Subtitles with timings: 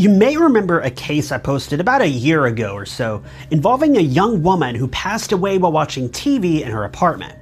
[0.00, 4.00] You may remember a case I posted about a year ago or so involving a
[4.00, 7.34] young woman who passed away while watching TV in her apartment.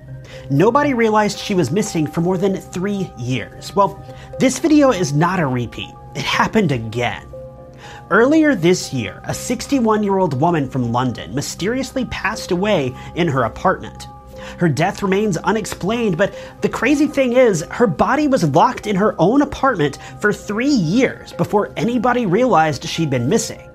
[0.51, 3.73] Nobody realized she was missing for more than three years.
[3.77, 4.05] Well,
[4.41, 5.95] this video is not a repeat.
[6.17, 7.29] It happened again.
[8.11, 13.45] Earlier this year, a 61 year old woman from London mysteriously passed away in her
[13.45, 14.09] apartment.
[14.57, 19.15] Her death remains unexplained, but the crazy thing is, her body was locked in her
[19.19, 23.69] own apartment for three years before anybody realized she'd been missing.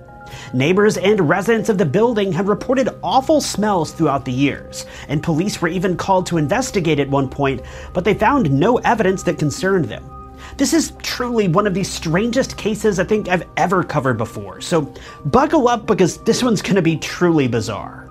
[0.54, 5.62] Neighbors and residents of the building have reported awful smells throughout the years, and police
[5.62, 7.62] were even called to investigate at one point,
[7.94, 10.10] but they found no evidence that concerned them.
[10.58, 14.94] This is truly one of the strangest cases I think I've ever covered before, so
[15.26, 18.03] buckle up because this one's gonna be truly bizarre.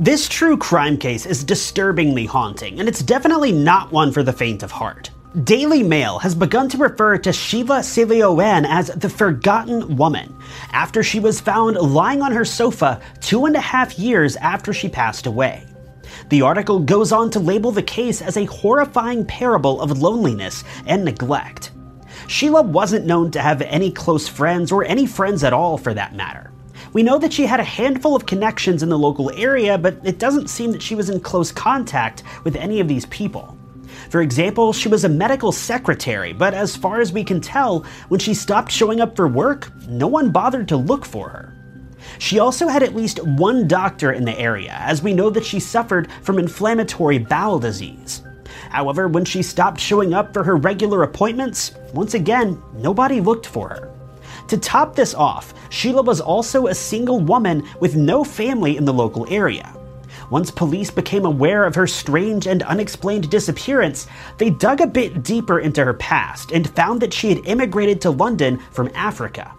[0.00, 4.62] This true crime case is disturbingly haunting, and it's definitely not one for the faint
[4.62, 5.10] of heart.
[5.44, 10.34] Daily Mail has begun to refer to Sheila Seleoane as the Forgotten Woman,
[10.72, 14.88] after she was found lying on her sofa two and a half years after she
[14.88, 15.66] passed away.
[16.30, 21.04] The article goes on to label the case as a horrifying parable of loneliness and
[21.04, 21.72] neglect.
[22.26, 26.14] Sheila wasn't known to have any close friends or any friends at all for that
[26.14, 26.49] matter.
[26.92, 30.18] We know that she had a handful of connections in the local area, but it
[30.18, 33.56] doesn't seem that she was in close contact with any of these people.
[34.10, 38.18] For example, she was a medical secretary, but as far as we can tell, when
[38.18, 41.54] she stopped showing up for work, no one bothered to look for her.
[42.18, 45.60] She also had at least one doctor in the area, as we know that she
[45.60, 48.22] suffered from inflammatory bowel disease.
[48.70, 53.68] However, when she stopped showing up for her regular appointments, once again, nobody looked for
[53.68, 53.89] her.
[54.50, 58.92] To top this off, Sheila was also a single woman with no family in the
[58.92, 59.72] local area.
[60.28, 65.60] Once police became aware of her strange and unexplained disappearance, they dug a bit deeper
[65.60, 69.54] into her past and found that she had immigrated to London from Africa.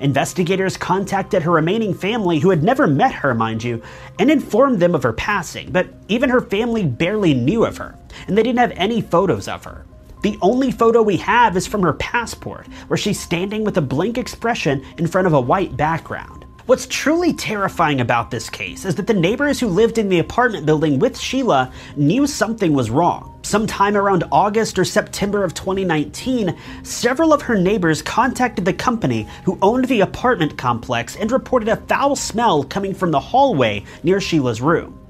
[0.00, 3.80] Investigators contacted her remaining family, who had never met her, mind you,
[4.18, 7.94] and informed them of her passing, but even her family barely knew of her,
[8.26, 9.86] and they didn't have any photos of her.
[10.22, 14.18] The only photo we have is from her passport, where she's standing with a blank
[14.18, 16.46] expression in front of a white background.
[16.66, 20.64] What's truly terrifying about this case is that the neighbors who lived in the apartment
[20.64, 23.36] building with Sheila knew something was wrong.
[23.42, 29.58] Sometime around August or September of 2019, several of her neighbors contacted the company who
[29.60, 34.60] owned the apartment complex and reported a foul smell coming from the hallway near Sheila's
[34.60, 35.01] room.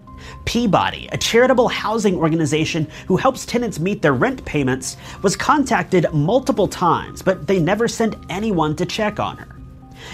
[0.45, 6.69] Peabody, a charitable housing organization who helps tenants meet their rent payments, was contacted multiple
[6.69, 9.57] times, but they never sent anyone to check on her.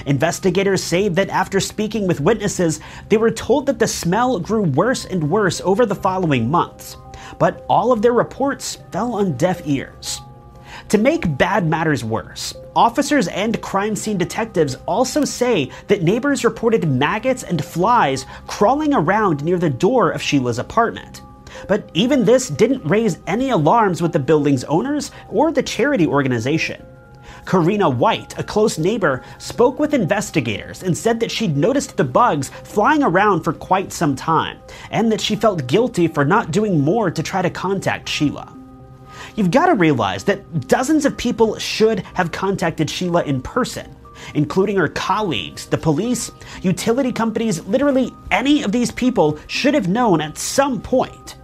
[0.07, 5.07] Investigators say that after speaking with witnesses, they were told that the smell grew worse
[5.07, 6.97] and worse over the following months.
[7.39, 10.21] But all of their reports fell on deaf ears.
[10.89, 16.89] To make bad matters worse, officers and crime scene detectives also say that neighbors reported
[16.89, 21.21] maggots and flies crawling around near the door of Sheila's apartment.
[21.67, 26.83] But even this didn't raise any alarms with the building's owners or the charity organization.
[27.45, 32.49] Karina White, a close neighbor, spoke with investigators and said that she'd noticed the bugs
[32.49, 34.59] flying around for quite some time,
[34.91, 38.58] and that she felt guilty for not doing more to try to contact Sheila.
[39.37, 43.95] You've got to realize that dozens of people should have contacted Sheila in person,
[44.35, 46.31] including her colleagues, the police,
[46.63, 51.37] utility companies, literally any of these people should have known at some point.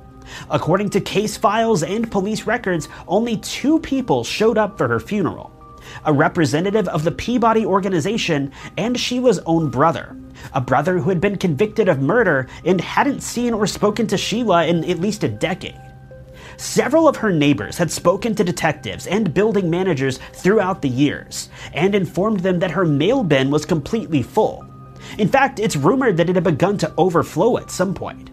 [0.50, 5.50] According to case files and police records, only two people showed up for her funeral
[6.04, 10.16] a representative of the Peabody organization and Sheila's own brother,
[10.52, 14.66] a brother who had been convicted of murder and hadn't seen or spoken to Sheila
[14.66, 15.80] in at least a decade.
[16.56, 21.94] Several of her neighbors had spoken to detectives and building managers throughout the years and
[21.94, 24.64] informed them that her mail bin was completely full.
[25.18, 28.30] In fact, it's rumored that it had begun to overflow at some point.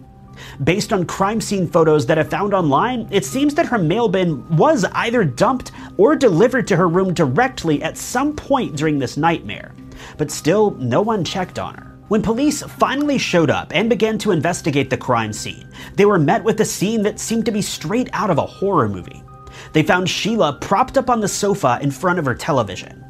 [0.64, 4.48] Based on crime scene photos that I found online, it seems that her mail bin
[4.56, 9.74] was either dumped or delivered to her room directly at some point during this nightmare.
[10.18, 11.91] But still, no one checked on her.
[12.12, 16.44] When police finally showed up and began to investigate the crime scene, they were met
[16.44, 19.24] with a scene that seemed to be straight out of a horror movie.
[19.72, 23.02] They found Sheila propped up on the sofa in front of her television.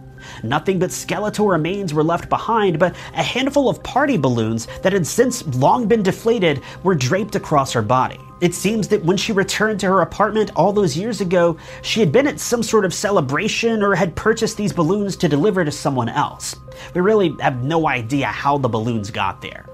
[0.43, 5.07] Nothing but skeletal remains were left behind, but a handful of party balloons that had
[5.07, 8.19] since long been deflated were draped across her body.
[8.41, 12.11] It seems that when she returned to her apartment all those years ago, she had
[12.11, 16.09] been at some sort of celebration or had purchased these balloons to deliver to someone
[16.09, 16.55] else.
[16.95, 19.67] We really have no idea how the balloons got there.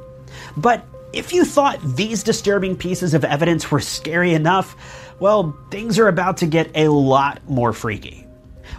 [0.58, 4.76] But if you thought these disturbing pieces of evidence were scary enough,
[5.20, 8.27] Well, things are about to get a lot more freaky.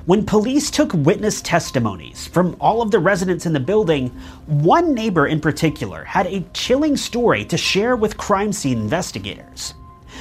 [0.09, 4.09] When police took witness testimonies from all of the residents in the building,
[4.47, 9.75] one neighbor in particular had a chilling story to share with crime scene investigators.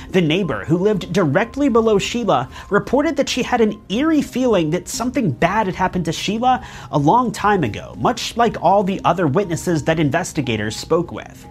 [0.09, 4.89] The neighbor, who lived directly below Sheila, reported that she had an eerie feeling that
[4.89, 9.25] something bad had happened to Sheila a long time ago, much like all the other
[9.25, 11.47] witnesses that investigators spoke with.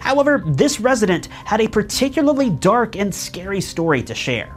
[0.00, 4.56] However, this resident had a particularly dark and scary story to share.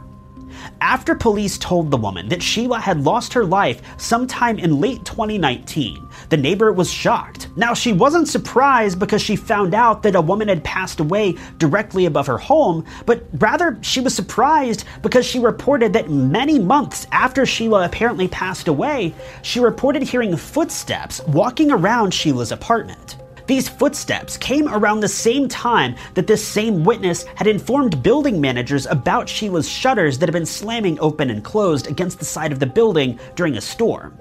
[0.82, 6.08] After police told the woman that Sheila had lost her life sometime in late 2019,
[6.30, 7.48] the neighbor was shocked.
[7.54, 12.06] Now, she wasn't surprised because she found out that a woman had passed away directly
[12.06, 17.44] above her home, but rather she was surprised because she reported that many months after
[17.44, 23.16] Sheila apparently passed away, she reported hearing footsteps walking around Sheila's apartment.
[23.46, 28.86] These footsteps came around the same time that this same witness had informed building managers
[28.86, 32.66] about Sheila's shutters that had been slamming open and closed against the side of the
[32.66, 34.18] building during a storm.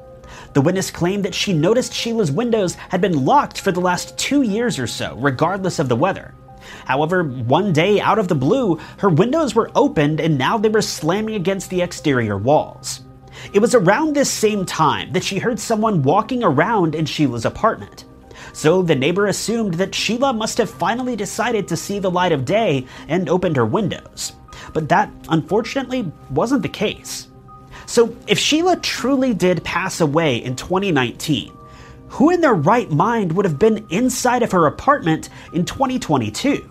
[0.54, 4.42] The witness claimed that she noticed Sheila's windows had been locked for the last two
[4.42, 6.33] years or so, regardless of the weather.
[6.86, 10.81] However, one day out of the blue, her windows were opened and now they were
[10.81, 13.01] slamming against the exterior walls.
[13.54, 18.06] It was around this same time that she heard someone walking around in Sheila's apartment
[18.53, 22.45] so the neighbor assumed that Sheila must have finally decided to see the light of
[22.45, 24.33] day and opened her windows.
[24.74, 27.27] But that, unfortunately, wasn't the case.
[27.86, 31.51] So, if Sheila truly did pass away in 2019,
[32.09, 36.69] who in their right mind would have been inside of her apartment in 2022?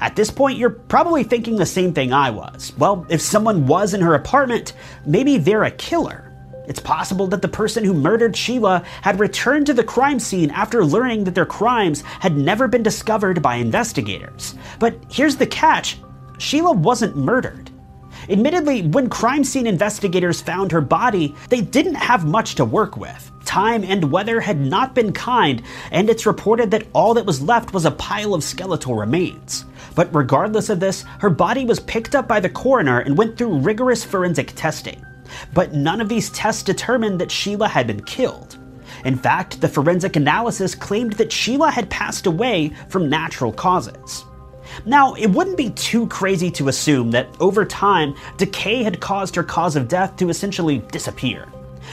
[0.00, 2.72] At this point, you're probably thinking the same thing I was.
[2.78, 4.72] Well, if someone was in her apartment,
[5.06, 6.23] maybe they're a killer.
[6.66, 10.84] It's possible that the person who murdered Sheila had returned to the crime scene after
[10.84, 14.54] learning that their crimes had never been discovered by investigators.
[14.78, 15.98] But here's the catch
[16.38, 17.70] Sheila wasn't murdered.
[18.28, 23.30] Admittedly, when crime scene investigators found her body, they didn't have much to work with.
[23.44, 27.74] Time and weather had not been kind, and it's reported that all that was left
[27.74, 29.66] was a pile of skeletal remains.
[29.94, 33.58] But regardless of this, her body was picked up by the coroner and went through
[33.58, 35.04] rigorous forensic testing.
[35.52, 38.58] But none of these tests determined that Sheila had been killed.
[39.04, 44.24] In fact, the forensic analysis claimed that Sheila had passed away from natural causes.
[44.86, 49.42] Now, it wouldn't be too crazy to assume that over time, decay had caused her
[49.42, 51.48] cause of death to essentially disappear.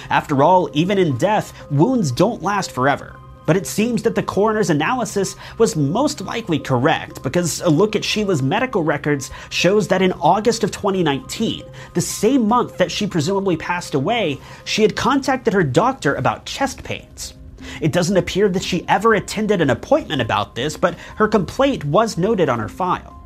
[0.10, 3.18] After all, even in death, wounds don't last forever.
[3.46, 8.06] But it seems that the coroner's analysis was most likely correct because a look at
[8.06, 13.58] Sheila's medical records shows that in August of 2019, the same month that she presumably
[13.58, 17.34] passed away, she had contacted her doctor about chest pains.
[17.80, 22.18] It doesn't appear that she ever attended an appointment about this, but her complaint was
[22.18, 23.18] noted on her file.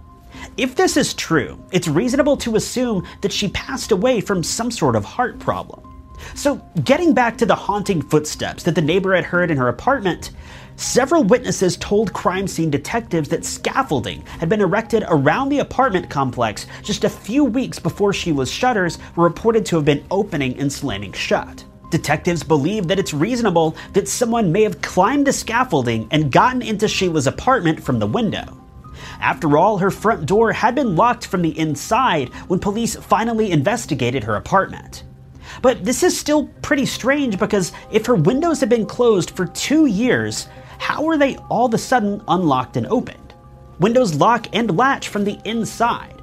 [0.57, 4.95] If this is true, it's reasonable to assume that she passed away from some sort
[4.95, 5.94] of heart problem.
[6.33, 10.31] So, getting back to the haunting footsteps that the neighbor had heard in her apartment,
[10.75, 16.67] several witnesses told crime scene detectives that scaffolding had been erected around the apartment complex
[16.81, 21.13] just a few weeks before Sheila's shutters were reported to have been opening and slamming
[21.13, 21.63] shut.
[21.91, 26.87] Detectives believe that it's reasonable that someone may have climbed the scaffolding and gotten into
[26.87, 28.61] Sheila's apartment from the window.
[29.21, 34.23] After all, her front door had been locked from the inside when police finally investigated
[34.23, 35.03] her apartment.
[35.61, 39.85] But this is still pretty strange because if her windows have been closed for two
[39.85, 40.47] years,
[40.77, 43.33] how are they all of a sudden unlocked and opened?
[43.79, 46.21] Windows lock and latch from the inside.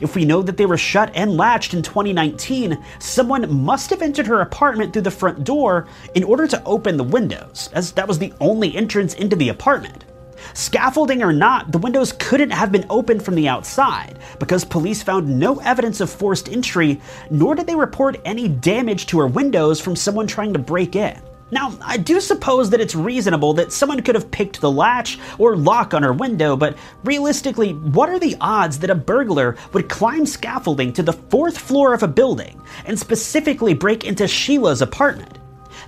[0.00, 4.26] If we know that they were shut and latched in 2019, someone must have entered
[4.26, 8.18] her apartment through the front door in order to open the windows, as that was
[8.18, 10.04] the only entrance into the apartment.
[10.54, 15.38] Scaffolding or not, the windows couldn't have been opened from the outside because police found
[15.38, 19.96] no evidence of forced entry, nor did they report any damage to her windows from
[19.96, 21.20] someone trying to break in.
[21.52, 25.54] Now, I do suppose that it's reasonable that someone could have picked the latch or
[25.54, 30.24] lock on her window, but realistically, what are the odds that a burglar would climb
[30.24, 35.36] scaffolding to the fourth floor of a building and specifically break into Sheila's apartment?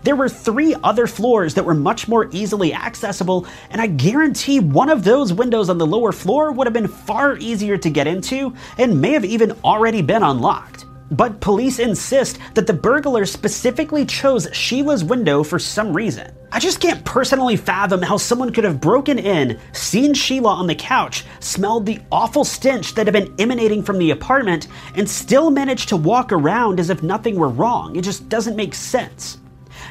[0.04, 4.90] There were three other floors that were much more easily accessible, and I guarantee one
[4.90, 8.52] of those windows on the lower floor would have been far easier to get into
[8.76, 10.84] and may have even already been unlocked.
[11.10, 16.30] But police insist that the burglar specifically chose Sheila's window for some reason.
[16.52, 20.74] I just can't personally fathom how someone could have broken in, seen Sheila on the
[20.74, 25.88] couch, smelled the awful stench that had been emanating from the apartment, and still managed
[25.88, 27.96] to walk around as if nothing were wrong.
[27.96, 29.38] It just doesn't make sense.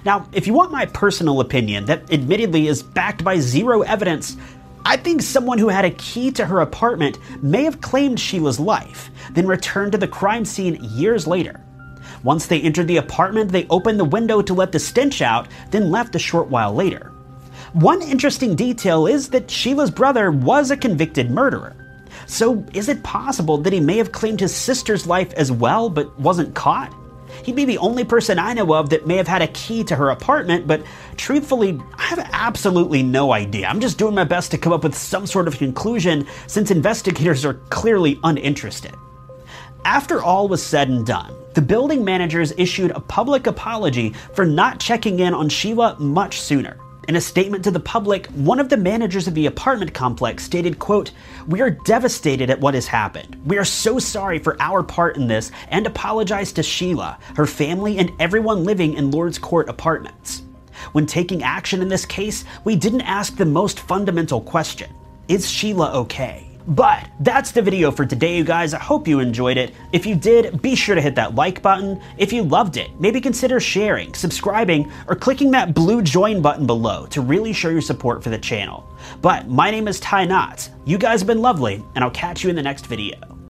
[0.06, 4.38] Now, if you want my personal opinion, that admittedly is backed by zero evidence,
[4.86, 9.10] I think someone who had a key to her apartment may have claimed Sheila's life,
[9.32, 11.62] then returned to the crime scene years later.
[12.24, 15.92] Once they entered the apartment, they opened the window to let the stench out, then
[15.92, 17.12] left a short while later.
[17.74, 21.76] One interesting detail is that Sheila's brother was a convicted murderer.
[22.28, 26.18] So, is it possible that he may have claimed his sister's life as well, but
[26.20, 26.94] wasn't caught?
[27.44, 29.96] He'd be the only person I know of that may have had a key to
[29.96, 30.82] her apartment, but
[31.18, 33.68] truthfully, I have absolutely no idea.
[33.68, 37.44] I'm just doing my best to come up with some sort of conclusion since investigators
[37.44, 38.96] are clearly uninterested.
[39.86, 44.80] After all was said and done, the building managers issued a public apology for not
[44.80, 46.78] checking in on Sheila much sooner.
[47.10, 50.80] In a statement to the public, one of the managers of the apartment complex stated,
[50.80, 51.12] quote,
[51.48, 53.42] We are devastated at what has happened.
[53.46, 57.98] We are so sorry for our part in this and apologize to Sheila, her family,
[57.98, 60.44] and everyone living in Lord's Court apartments.
[60.94, 64.90] When taking action in this case, we didn't ask the most fundamental question
[65.28, 66.53] Is Sheila okay?
[66.68, 68.74] But that's the video for today, you guys.
[68.74, 69.74] I hope you enjoyed it.
[69.92, 72.02] If you did, be sure to hit that like button.
[72.18, 77.06] If you loved it, maybe consider sharing, subscribing, or clicking that blue join button below
[77.08, 78.88] to really show your support for the channel.
[79.22, 80.70] But my name is Ty Notts.
[80.86, 83.33] You guys have been lovely, and I'll catch you in the next video.